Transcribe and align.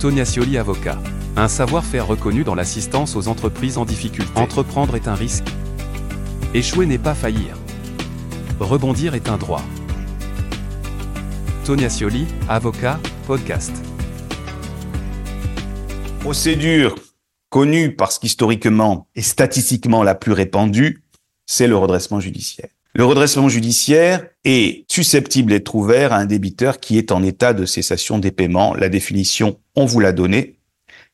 Tonia 0.00 0.26
Scioli 0.26 0.58
avocat. 0.58 0.98
Un 1.36 1.48
savoir-faire 1.48 2.06
reconnu 2.06 2.44
dans 2.44 2.54
l'assistance 2.54 3.16
aux 3.16 3.28
entreprises 3.28 3.78
en 3.78 3.86
difficulté. 3.86 4.30
Entreprendre 4.38 4.94
est 4.94 5.08
un 5.08 5.14
risque. 5.14 5.46
Échouer 6.52 6.84
n'est 6.84 6.98
pas 6.98 7.14
faillir. 7.14 7.56
Rebondir 8.60 9.14
est 9.14 9.30
un 9.30 9.38
droit. 9.38 9.62
Tonia 11.64 11.88
Scioli, 11.88 12.26
avocat, 12.46 13.00
podcast. 13.26 13.72
Procédure 16.20 16.94
connue 17.48 17.96
parce 17.96 18.18
qu'historiquement 18.18 19.08
et 19.14 19.22
statistiquement 19.22 20.02
la 20.02 20.14
plus 20.14 20.32
répandue, 20.32 21.04
c'est 21.46 21.68
le 21.68 21.76
redressement 21.76 22.20
judiciaire. 22.20 22.75
Le 22.98 23.04
redressement 23.04 23.50
judiciaire 23.50 24.26
est 24.46 24.90
susceptible 24.90 25.50
d'être 25.50 25.74
ouvert 25.74 26.14
à 26.14 26.16
un 26.16 26.24
débiteur 26.24 26.80
qui 26.80 26.96
est 26.96 27.12
en 27.12 27.22
état 27.22 27.52
de 27.52 27.66
cessation 27.66 28.18
des 28.18 28.30
paiements. 28.30 28.74
La 28.74 28.88
définition, 28.88 29.58
on 29.74 29.84
vous 29.84 30.00
l'a 30.00 30.12
donnée. 30.12 30.56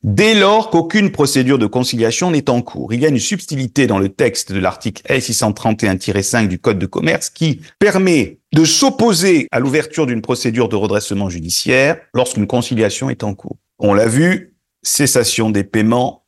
Dès 0.04 0.36
lors 0.36 0.71
qu'aucune 0.71 1.10
procédure 1.10 1.58
de 1.58 1.66
conciliation 1.66 2.30
n'est 2.30 2.48
en 2.50 2.62
cours, 2.62 2.93
il 2.93 3.00
y 3.00 3.04
a 3.04 3.08
une 3.08 3.18
subtilité 3.18 3.88
dans 3.88 3.98
le 3.98 4.10
texte 4.10 4.52
de 4.52 4.60
l'article 4.60 5.02
L631-5 5.08 6.46
du 6.46 6.60
Code 6.60 6.79
de 6.79 6.86
commerce 6.86 7.30
qui 7.30 7.60
permet 7.80 8.38
de 8.52 8.64
s'opposer 8.64 9.49
à 9.50 9.58
l'ouverture 9.58 10.07
d'une 10.07 10.22
procédure 10.22 10.68
de 10.68 10.76
redressement 10.76 11.30
judiciaire 11.30 11.96
lorsqu'une 12.14 12.46
conciliation 12.46 13.10
est 13.10 13.24
en 13.24 13.35
cours. 13.35 13.57
On 13.80 13.93
l'a 13.93 14.07
vu, 14.07 14.54
cessation 14.85 15.50
des 15.50 15.64
paiements, 15.64 16.26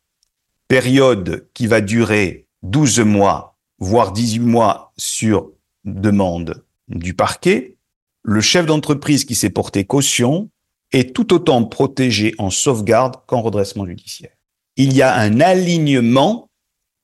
période 0.66 1.46
qui 1.55 1.68
va 1.68 1.80
durer 1.80 2.48
12 2.65 2.98
mois 3.01 3.54
voire 3.78 4.12
18 4.12 4.41
mois 4.41 4.92
sur 4.96 5.51
demande 5.84 6.65
du 6.88 7.15
parquet, 7.15 7.77
le 8.23 8.41
chef 8.41 8.66
d'entreprise 8.66 9.24
qui 9.24 9.34
s'est 9.34 9.51
porté 9.51 9.84
caution 9.84 10.51
est 10.92 11.15
tout 11.15 11.34
autant 11.34 11.65
protégé 11.65 12.34
en 12.38 12.51
sauvegarde 12.51 13.16
qu'en 13.27 13.42
redressement 13.42 13.87
judiciaire. 13.87 14.30
Il 14.77 14.92
y 14.95 15.02
a 15.02 15.15
un 15.15 15.41
alignement 15.41 16.51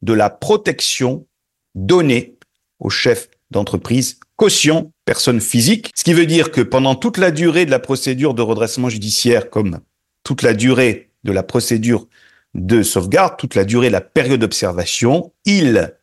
de 0.03 0.13
la 0.13 0.31
protection 0.31 1.27
donnée 1.75 2.39
au 2.79 2.89
chef 2.89 3.29
d'entreprise 3.51 4.19
caution 4.37 4.93
personne 5.05 5.41
physique, 5.41 5.91
ce 5.95 6.05
qui 6.05 6.15
veut 6.15 6.27
dire 6.27 6.51
que 6.51 6.63
pendant 6.63 6.95
toute 6.95 7.19
la 7.19 7.31
durée 7.31 7.67
de 7.67 7.71
la 7.71 7.79
procédure 7.79 8.33
de 8.33 8.43
redressement 8.43 8.89
judiciaire, 8.89 9.51
comme 9.51 9.81
toute 10.25 10.43
la 10.43 10.55
durée 10.55 11.11
de 11.25 11.33
la 11.33 11.43
procédure 11.43 12.07
de 12.55 12.83
sauvegarde, 12.83 13.37
toute 13.37 13.55
la 13.55 13.65
durée 13.65 13.89
de 13.89 13.93
la 13.93 14.01
période 14.01 14.41
d'observation, 14.41 15.33
il 15.45 15.95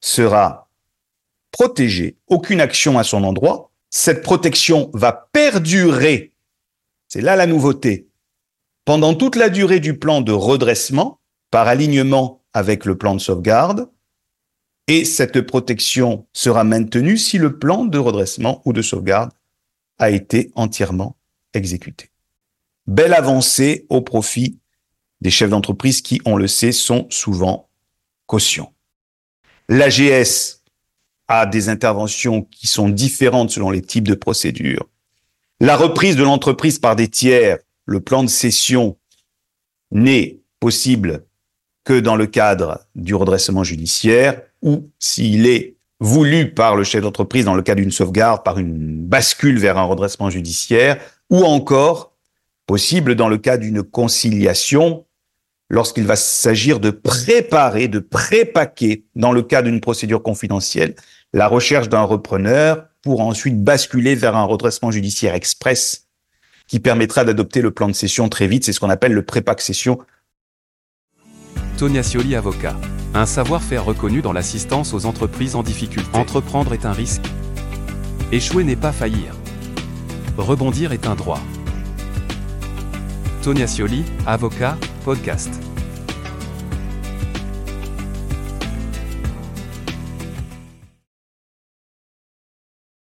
sera 0.00 0.70
protégé, 1.50 2.16
aucune 2.26 2.60
action 2.60 2.98
à 2.98 3.04
son 3.04 3.24
endroit. 3.24 3.70
Cette 3.90 4.22
protection 4.22 4.90
va 4.94 5.28
perdurer, 5.32 6.32
c'est 7.08 7.20
là 7.20 7.36
la 7.36 7.46
nouveauté, 7.46 8.08
pendant 8.84 9.14
toute 9.14 9.36
la 9.36 9.50
durée 9.50 9.80
du 9.80 9.98
plan 9.98 10.20
de 10.20 10.32
redressement, 10.32 11.20
par 11.50 11.68
alignement 11.68 12.42
avec 12.52 12.84
le 12.84 12.96
plan 12.96 13.14
de 13.14 13.20
sauvegarde, 13.20 13.90
et 14.86 15.04
cette 15.04 15.40
protection 15.42 16.26
sera 16.32 16.64
maintenue 16.64 17.16
si 17.16 17.38
le 17.38 17.58
plan 17.58 17.84
de 17.84 17.98
redressement 17.98 18.62
ou 18.64 18.72
de 18.72 18.82
sauvegarde 18.82 19.30
a 19.98 20.10
été 20.10 20.50
entièrement 20.54 21.16
exécuté. 21.54 22.10
Belle 22.86 23.14
avancée 23.14 23.86
au 23.88 24.00
profit 24.00 24.58
des 25.20 25.30
chefs 25.30 25.50
d'entreprise 25.50 26.00
qui, 26.00 26.20
on 26.24 26.36
le 26.36 26.48
sait, 26.48 26.72
sont 26.72 27.06
souvent 27.10 27.68
cautions. 28.26 28.72
L'AGS 29.70 30.64
a 31.28 31.46
des 31.46 31.68
interventions 31.68 32.42
qui 32.42 32.66
sont 32.66 32.88
différentes 32.88 33.52
selon 33.52 33.70
les 33.70 33.82
types 33.82 34.08
de 34.08 34.16
procédures. 34.16 34.88
La 35.60 35.76
reprise 35.76 36.16
de 36.16 36.24
l'entreprise 36.24 36.80
par 36.80 36.96
des 36.96 37.06
tiers, 37.06 37.58
le 37.86 38.00
plan 38.00 38.24
de 38.24 38.28
cession 38.28 38.98
n'est 39.92 40.40
possible 40.58 41.24
que 41.84 42.00
dans 42.00 42.16
le 42.16 42.26
cadre 42.26 42.84
du 42.96 43.14
redressement 43.14 43.62
judiciaire 43.62 44.42
ou 44.60 44.90
s'il 44.98 45.46
est 45.46 45.76
voulu 46.00 46.52
par 46.52 46.74
le 46.74 46.82
chef 46.82 47.02
d'entreprise 47.02 47.44
dans 47.44 47.54
le 47.54 47.62
cas 47.62 47.76
d'une 47.76 47.92
sauvegarde, 47.92 48.42
par 48.42 48.58
une 48.58 49.06
bascule 49.06 49.60
vers 49.60 49.78
un 49.78 49.84
redressement 49.84 50.30
judiciaire, 50.30 51.00
ou 51.30 51.44
encore 51.44 52.16
possible 52.66 53.14
dans 53.14 53.28
le 53.28 53.38
cas 53.38 53.56
d'une 53.56 53.84
conciliation 53.84 55.06
lorsqu'il 55.70 56.04
va 56.04 56.16
s'agir 56.16 56.80
de 56.80 56.90
préparer, 56.90 57.88
de 57.88 58.00
prépaquer, 58.00 59.04
dans 59.14 59.32
le 59.32 59.42
cas 59.42 59.62
d'une 59.62 59.80
procédure 59.80 60.22
confidentielle, 60.22 60.96
la 61.32 61.46
recherche 61.46 61.88
d'un 61.88 62.02
repreneur 62.02 62.88
pour 63.02 63.20
ensuite 63.20 63.62
basculer 63.62 64.14
vers 64.14 64.36
un 64.36 64.44
redressement 64.44 64.90
judiciaire 64.90 65.34
express 65.34 66.08
qui 66.66 66.80
permettra 66.80 67.24
d'adopter 67.24 67.62
le 67.62 67.70
plan 67.70 67.88
de 67.88 67.94
cession 67.94 68.28
très 68.28 68.46
vite. 68.46 68.64
C'est 68.64 68.72
ce 68.72 68.80
qu'on 68.80 68.90
appelle 68.90 69.12
le 69.12 69.24
prépac 69.24 69.60
cession. 69.60 69.98
Tonia 71.78 72.02
Scioli, 72.02 72.34
avocat. 72.34 72.76
Un 73.14 73.26
savoir-faire 73.26 73.84
reconnu 73.84 74.22
dans 74.22 74.32
l'assistance 74.32 74.92
aux 74.92 75.06
entreprises 75.06 75.56
en 75.56 75.62
difficulté. 75.62 76.08
Entreprendre 76.12 76.74
est 76.74 76.84
un 76.84 76.92
risque. 76.92 77.22
Échouer 78.32 78.64
n'est 78.64 78.76
pas 78.76 78.92
faillir. 78.92 79.34
Rebondir 80.36 80.92
est 80.92 81.06
un 81.06 81.14
droit. 81.14 81.40
Tonia 83.42 83.66
Scioli, 83.66 84.04
avocat, 84.26 84.76
podcast. 85.04 85.69